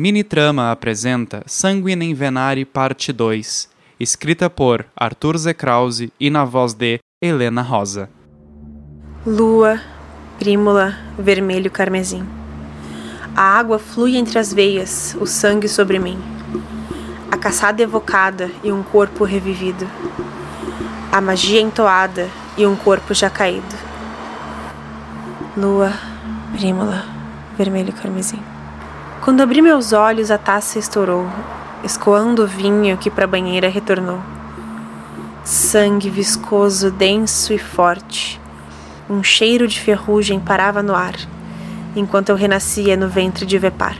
Minitrama 0.00 0.70
apresenta 0.70 1.42
Sanguinem 1.44 2.14
Venari 2.14 2.64
Parte 2.64 3.12
2, 3.12 3.68
escrita 3.98 4.48
por 4.48 4.86
Arthur 4.96 5.36
Z. 5.36 5.54
Krause 5.54 6.12
e 6.20 6.30
na 6.30 6.44
voz 6.44 6.72
de 6.72 7.00
Helena 7.20 7.62
Rosa. 7.62 8.08
Lua, 9.26 9.80
prímula, 10.38 10.96
vermelho 11.18 11.68
carmesim. 11.68 12.24
A 13.34 13.42
água 13.42 13.80
flui 13.80 14.16
entre 14.16 14.38
as 14.38 14.52
veias, 14.52 15.16
o 15.20 15.26
sangue 15.26 15.66
sobre 15.66 15.98
mim. 15.98 16.16
A 17.28 17.36
caçada 17.36 17.82
evocada 17.82 18.52
e 18.62 18.70
um 18.70 18.84
corpo 18.84 19.24
revivido. 19.24 19.84
A 21.10 21.20
magia 21.20 21.60
entoada 21.60 22.28
e 22.56 22.64
um 22.64 22.76
corpo 22.76 23.12
já 23.12 23.28
caído. 23.28 23.74
Lua, 25.56 25.92
prímula, 26.52 27.04
vermelho 27.58 27.92
carmesim. 27.92 28.40
Quando 29.28 29.42
abri 29.42 29.60
meus 29.60 29.92
olhos, 29.92 30.30
a 30.30 30.38
taça 30.38 30.78
estourou, 30.78 31.26
escoando 31.84 32.44
o 32.44 32.46
vinho 32.46 32.96
que 32.96 33.10
para 33.10 33.24
a 33.24 33.28
banheira 33.28 33.68
retornou. 33.68 34.18
Sangue 35.44 36.08
viscoso, 36.08 36.90
denso 36.90 37.52
e 37.52 37.58
forte. 37.58 38.40
Um 39.06 39.22
cheiro 39.22 39.68
de 39.68 39.78
ferrugem 39.78 40.40
parava 40.40 40.82
no 40.82 40.94
ar, 40.94 41.14
enquanto 41.94 42.30
eu 42.30 42.36
renascia 42.36 42.96
no 42.96 43.06
ventre 43.06 43.44
de 43.44 43.58
Vepar. 43.58 43.98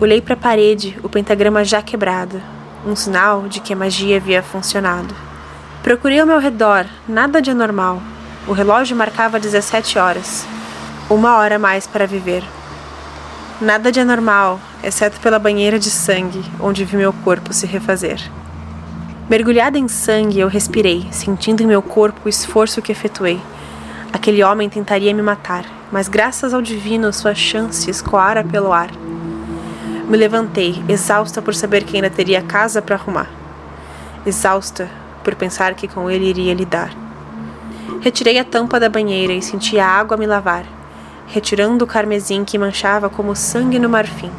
Olhei 0.00 0.20
para 0.20 0.34
a 0.34 0.38
parede, 0.38 0.98
o 1.04 1.08
pentagrama 1.08 1.64
já 1.64 1.80
quebrado, 1.80 2.42
um 2.84 2.96
sinal 2.96 3.42
de 3.42 3.60
que 3.60 3.72
a 3.72 3.76
magia 3.76 4.16
havia 4.16 4.42
funcionado. 4.42 5.14
Procurei 5.84 6.18
ao 6.18 6.26
meu 6.26 6.40
redor, 6.40 6.84
nada 7.08 7.40
de 7.40 7.52
anormal. 7.52 8.02
O 8.48 8.52
relógio 8.52 8.96
marcava 8.96 9.38
17 9.38 10.00
horas. 10.00 10.44
Uma 11.08 11.36
hora 11.36 11.60
mais 11.60 11.86
para 11.86 12.08
viver. 12.08 12.42
Nada 13.60 13.92
de 13.92 14.00
anormal, 14.00 14.60
exceto 14.82 15.20
pela 15.20 15.38
banheira 15.38 15.78
de 15.78 15.88
sangue, 15.88 16.42
onde 16.58 16.84
vi 16.84 16.96
meu 16.96 17.12
corpo 17.12 17.52
se 17.52 17.66
refazer. 17.66 18.20
Mergulhada 19.30 19.78
em 19.78 19.86
sangue, 19.86 20.40
eu 20.40 20.48
respirei, 20.48 21.06
sentindo 21.12 21.62
em 21.62 21.66
meu 21.66 21.80
corpo 21.80 22.22
o 22.24 22.28
esforço 22.28 22.82
que 22.82 22.90
efetuei. 22.90 23.40
Aquele 24.12 24.42
homem 24.42 24.68
tentaria 24.68 25.14
me 25.14 25.22
matar, 25.22 25.64
mas 25.92 26.08
graças 26.08 26.52
ao 26.52 26.60
divino 26.60 27.12
sua 27.12 27.32
chance 27.32 27.88
escoara 27.88 28.42
pelo 28.42 28.72
ar. 28.72 28.90
Me 30.08 30.16
levantei, 30.16 30.82
exausta 30.88 31.40
por 31.40 31.54
saber 31.54 31.84
que 31.84 31.94
ainda 31.94 32.10
teria 32.10 32.42
casa 32.42 32.82
para 32.82 32.96
arrumar. 32.96 33.30
Exausta 34.26 34.90
por 35.22 35.36
pensar 35.36 35.74
que 35.74 35.86
com 35.86 36.10
ele 36.10 36.28
iria 36.28 36.54
lidar. 36.54 36.92
Retirei 38.00 38.36
a 38.36 38.44
tampa 38.44 38.80
da 38.80 38.88
banheira 38.88 39.32
e 39.32 39.40
senti 39.40 39.78
a 39.78 39.86
água 39.86 40.16
me 40.16 40.26
lavar 40.26 40.64
retirando 41.26 41.84
o 41.84 41.88
carmesim 41.88 42.44
que 42.44 42.58
manchava 42.58 43.08
como 43.08 43.34
sangue 43.34 43.78
no 43.78 43.88
marfim. 43.88 44.30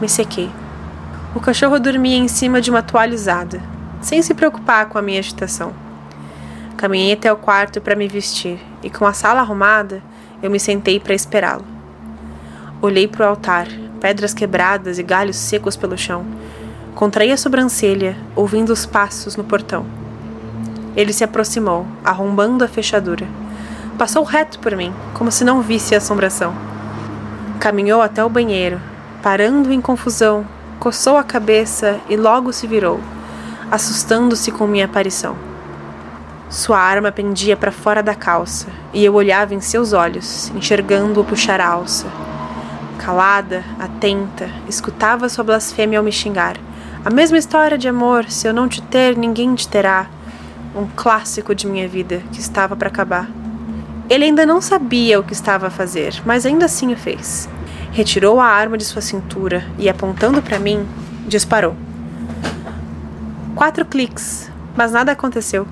Me 0.00 0.08
sequei. 0.08 0.50
O 1.34 1.40
cachorro 1.40 1.78
dormia 1.78 2.16
em 2.16 2.28
cima 2.28 2.60
de 2.60 2.70
uma 2.70 2.82
toalha 2.82 3.14
usada, 3.14 3.60
sem 4.00 4.22
se 4.22 4.34
preocupar 4.34 4.88
com 4.88 4.98
a 4.98 5.02
minha 5.02 5.18
agitação. 5.18 5.72
Caminhei 6.76 7.14
até 7.14 7.32
o 7.32 7.36
quarto 7.36 7.80
para 7.80 7.96
me 7.96 8.06
vestir 8.06 8.58
e, 8.82 8.90
com 8.90 9.06
a 9.06 9.12
sala 9.12 9.40
arrumada, 9.40 10.02
eu 10.42 10.50
me 10.50 10.60
sentei 10.60 11.00
para 11.00 11.14
esperá-lo. 11.14 11.64
Olhei 12.82 13.08
para 13.08 13.26
o 13.26 13.28
altar, 13.30 13.66
pedras 14.00 14.34
quebradas 14.34 14.98
e 14.98 15.02
galhos 15.02 15.36
secos 15.36 15.76
pelo 15.76 15.96
chão. 15.96 16.24
Contraí 16.94 17.32
a 17.32 17.36
sobrancelha, 17.36 18.16
ouvindo 18.34 18.70
os 18.70 18.84
passos 18.84 19.36
no 19.36 19.44
portão. 19.44 19.86
Ele 20.94 21.12
se 21.12 21.24
aproximou, 21.24 21.86
arrombando 22.04 22.64
a 22.64 22.68
fechadura. 22.68 23.26
Passou 23.98 24.22
reto 24.24 24.58
por 24.58 24.76
mim, 24.76 24.92
como 25.14 25.32
se 25.32 25.42
não 25.42 25.62
visse 25.62 25.94
a 25.94 25.98
assombração. 25.98 26.54
Caminhou 27.58 28.02
até 28.02 28.22
o 28.22 28.28
banheiro, 28.28 28.78
parando 29.22 29.72
em 29.72 29.80
confusão, 29.80 30.46
coçou 30.78 31.16
a 31.16 31.24
cabeça 31.24 31.98
e 32.06 32.14
logo 32.14 32.52
se 32.52 32.66
virou, 32.66 33.00
assustando-se 33.70 34.52
com 34.52 34.66
minha 34.66 34.84
aparição. 34.84 35.34
Sua 36.50 36.78
arma 36.78 37.10
pendia 37.10 37.56
para 37.56 37.72
fora 37.72 38.02
da 38.02 38.14
calça 38.14 38.66
e 38.92 39.02
eu 39.02 39.14
olhava 39.14 39.54
em 39.54 39.62
seus 39.62 39.94
olhos, 39.94 40.52
enxergando-o 40.54 41.24
puxar 41.24 41.58
a 41.58 41.66
alça. 41.68 42.06
Calada, 42.98 43.64
atenta, 43.80 44.50
escutava 44.68 45.28
sua 45.30 45.42
blasfêmia 45.42 45.98
ao 45.98 46.04
me 46.04 46.12
xingar. 46.12 46.58
A 47.02 47.08
mesma 47.08 47.38
história 47.38 47.78
de 47.78 47.88
amor, 47.88 48.28
se 48.28 48.46
eu 48.46 48.52
não 48.52 48.68
te 48.68 48.82
ter, 48.82 49.16
ninguém 49.16 49.54
te 49.54 49.66
terá. 49.66 50.06
Um 50.74 50.86
clássico 50.94 51.54
de 51.54 51.66
minha 51.66 51.88
vida 51.88 52.22
que 52.30 52.40
estava 52.40 52.76
para 52.76 52.88
acabar. 52.88 53.26
Ele 54.08 54.24
ainda 54.24 54.46
não 54.46 54.60
sabia 54.60 55.18
o 55.18 55.24
que 55.24 55.32
estava 55.32 55.66
a 55.66 55.70
fazer, 55.70 56.22
mas 56.24 56.46
ainda 56.46 56.66
assim 56.66 56.92
o 56.92 56.96
fez. 56.96 57.48
Retirou 57.90 58.40
a 58.40 58.46
arma 58.46 58.78
de 58.78 58.84
sua 58.84 59.02
cintura 59.02 59.66
e, 59.78 59.88
apontando 59.88 60.40
para 60.40 60.60
mim, 60.60 60.86
disparou. 61.26 61.74
Quatro 63.56 63.84
cliques, 63.84 64.50
mas 64.76 64.92
nada 64.92 65.10
aconteceu. 65.10 65.66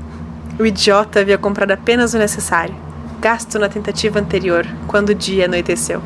O 0.59 0.67
idiota 0.67 1.21
havia 1.21 1.39
comprado 1.39 1.71
apenas 1.71 2.13
o 2.13 2.19
necessário, 2.19 2.75
gasto 3.21 3.59
na 3.59 3.69
tentativa 3.69 4.19
anterior, 4.19 4.67
quando 4.89 5.11
o 5.11 5.15
dia 5.15 5.45
anoiteceu. 5.45 6.03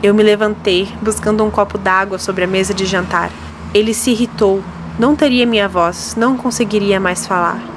Eu 0.00 0.14
me 0.14 0.22
levantei, 0.22 0.88
buscando 1.02 1.42
um 1.42 1.50
copo 1.50 1.76
d'água 1.76 2.18
sobre 2.18 2.44
a 2.44 2.46
mesa 2.46 2.74
de 2.74 2.84
jantar. 2.84 3.30
Ele 3.72 3.94
se 3.94 4.10
irritou. 4.10 4.62
Não 4.98 5.16
teria 5.16 5.46
minha 5.46 5.66
voz, 5.66 6.14
não 6.14 6.36
conseguiria 6.36 7.00
mais 7.00 7.26
falar. 7.26 7.73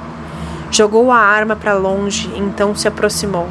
Jogou 0.70 1.10
a 1.10 1.18
arma 1.18 1.56
para 1.56 1.74
longe 1.74 2.30
então 2.36 2.74
se 2.74 2.86
aproximou, 2.86 3.48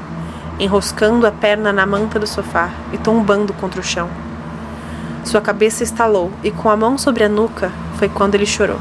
enroscando 0.60 1.26
a 1.26 1.32
perna 1.32 1.74
na 1.74 1.86
manta 1.86 2.20
do 2.20 2.28
sofá 2.28 2.70
e 2.94 2.98
tombando 2.98 3.54
contra 3.54 3.82
o 3.82 3.84
chão. 3.84 4.08
Sua 5.24 5.42
cabeça 5.42 5.84
estalou 5.84 6.32
e, 6.44 6.52
com 6.52 6.70
a 6.70 6.78
mão 6.78 6.98
sobre 6.98 7.24
a 7.24 7.30
nuca, 7.30 7.72
foi 7.98 8.08
quando 8.08 8.36
ele 8.36 8.46
chorou. 8.46 8.80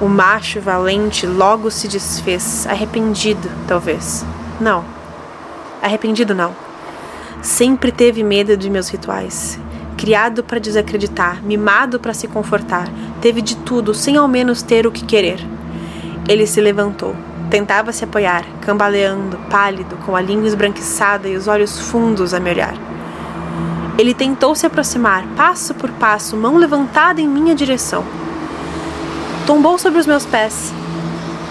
O 0.00 0.08
macho 0.08 0.60
valente 0.60 1.26
logo 1.26 1.70
se 1.70 1.88
desfez, 1.88 2.66
arrependido, 2.66 3.50
talvez. 3.66 4.24
Não. 4.60 4.84
Arrependido 5.82 6.34
não. 6.34 6.54
Sempre 7.42 7.90
teve 7.90 8.22
medo 8.22 8.56
de 8.56 8.70
meus 8.70 8.88
rituais. 8.88 9.58
Criado 9.96 10.44
para 10.44 10.60
desacreditar, 10.60 11.42
mimado 11.42 11.98
para 11.98 12.14
se 12.14 12.28
confortar, 12.28 12.88
teve 13.20 13.42
de 13.42 13.56
tudo 13.56 13.94
sem 13.94 14.16
ao 14.16 14.28
menos 14.28 14.62
ter 14.62 14.86
o 14.86 14.92
que 14.92 15.04
querer. 15.04 15.55
Ele 16.28 16.44
se 16.44 16.60
levantou. 16.60 17.14
Tentava 17.48 17.92
se 17.92 18.02
apoiar, 18.02 18.44
cambaleando, 18.60 19.38
pálido, 19.48 19.96
com 20.04 20.16
a 20.16 20.20
língua 20.20 20.48
esbranquiçada 20.48 21.28
e 21.28 21.36
os 21.36 21.46
olhos 21.46 21.78
fundos 21.78 22.34
a 22.34 22.40
me 22.40 22.50
olhar. 22.50 22.74
Ele 23.96 24.12
tentou 24.12 24.52
se 24.56 24.66
aproximar, 24.66 25.24
passo 25.36 25.72
por 25.72 25.88
passo, 25.92 26.36
mão 26.36 26.56
levantada 26.56 27.20
em 27.20 27.28
minha 27.28 27.54
direção. 27.54 28.04
Tombou 29.46 29.78
sobre 29.78 30.00
os 30.00 30.06
meus 30.06 30.26
pés, 30.26 30.74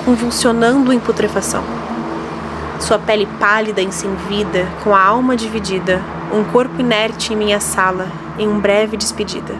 convulsionando 0.03 0.91
em 0.91 0.99
putrefação. 0.99 1.63
Sua 2.77 2.99
pele 2.99 3.25
pálida 3.39 3.81
e 3.81 3.89
sem 3.93 4.13
vida, 4.27 4.67
com 4.83 4.93
a 4.93 5.01
alma 5.01 5.37
dividida, 5.37 6.01
um 6.33 6.43
corpo 6.43 6.81
inerte 6.81 7.31
em 7.31 7.37
minha 7.37 7.61
sala, 7.61 8.09
em 8.37 8.49
um 8.49 8.59
breve 8.59 8.97
despedida. 8.97 9.55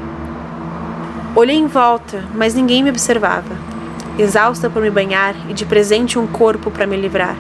Olhei 1.34 1.56
em 1.56 1.68
volta, 1.68 2.26
mas 2.36 2.54
ninguém 2.54 2.84
me 2.84 2.90
observava 2.90 3.75
exausta 4.18 4.70
por 4.70 4.82
me 4.82 4.90
banhar 4.90 5.36
e 5.50 5.54
de 5.54 5.66
presente 5.66 6.18
um 6.18 6.26
corpo 6.26 6.72
para 6.72 6.88
me 6.88 6.96
livrar. 6.96 7.36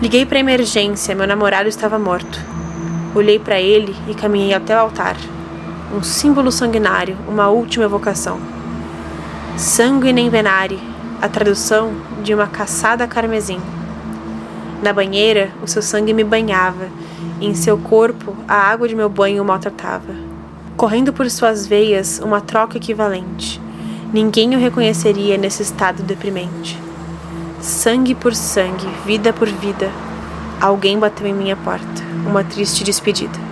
Liguei 0.00 0.24
para 0.24 0.38
emergência, 0.38 1.14
meu 1.14 1.26
namorado 1.26 1.68
estava 1.68 1.98
morto. 1.98 2.40
Olhei 3.14 3.38
para 3.38 3.60
ele 3.60 3.96
e 4.06 4.14
caminhei 4.14 4.54
até 4.54 4.76
o 4.76 4.78
altar. 4.78 5.16
Um 5.92 6.02
símbolo 6.02 6.52
sanguinário, 6.52 7.16
uma 7.26 7.48
última 7.48 7.84
evocação. 7.84 8.38
Sanguinem 9.56 10.30
venare, 10.30 10.78
a 11.20 11.28
tradução 11.28 11.92
de 12.22 12.32
uma 12.32 12.46
caçada 12.46 13.08
carmesim. 13.08 13.60
Na 14.80 14.92
banheira, 14.92 15.50
o 15.60 15.66
seu 15.66 15.82
sangue 15.82 16.12
me 16.12 16.22
banhava, 16.22 16.86
e 17.40 17.46
em 17.46 17.54
seu 17.54 17.76
corpo 17.76 18.36
a 18.46 18.54
água 18.54 18.86
de 18.86 18.94
meu 18.94 19.08
banho 19.08 19.44
maltratava. 19.44 20.14
Correndo 20.76 21.12
por 21.12 21.28
suas 21.28 21.66
veias, 21.66 22.20
uma 22.22 22.40
troca 22.40 22.76
equivalente 22.76 23.60
Ninguém 24.12 24.54
o 24.56 24.58
reconheceria 24.58 25.36
nesse 25.36 25.62
estado 25.62 26.02
deprimente. 26.02 26.78
Sangue 27.60 28.14
por 28.14 28.34
sangue, 28.34 28.88
vida 29.04 29.34
por 29.34 29.48
vida, 29.48 29.90
alguém 30.58 30.98
bateu 30.98 31.26
em 31.26 31.34
minha 31.34 31.56
porta. 31.56 32.02
Uma 32.26 32.42
triste 32.42 32.82
despedida. 32.82 33.47